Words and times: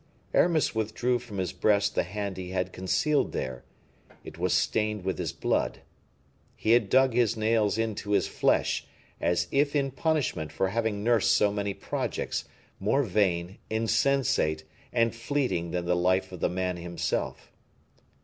Aramis 0.33 0.73
withdrew 0.73 1.19
from 1.19 1.37
his 1.37 1.53
breast 1.53 1.93
the 1.93 2.01
hand 2.01 2.35
he 2.35 2.49
had 2.49 2.73
concealed 2.73 3.33
there; 3.33 3.63
it 4.23 4.39
was 4.39 4.51
stained 4.51 5.03
with 5.05 5.19
his 5.19 5.31
blood. 5.31 5.81
He 6.55 6.71
had 6.71 6.89
dug 6.89 7.13
his 7.13 7.37
nails 7.37 7.77
into 7.77 8.09
his 8.09 8.25
flesh, 8.25 8.87
as 9.19 9.47
if 9.51 9.75
in 9.75 9.91
punishment 9.91 10.51
for 10.51 10.69
having 10.69 11.03
nursed 11.03 11.31
so 11.31 11.51
many 11.53 11.75
projects, 11.75 12.45
more 12.79 13.03
vain, 13.03 13.59
insensate, 13.69 14.63
and 14.91 15.13
fleeting 15.13 15.69
than 15.69 15.85
the 15.85 15.95
life 15.95 16.31
of 16.31 16.39
the 16.39 16.49
man 16.49 16.77
himself. 16.77 17.51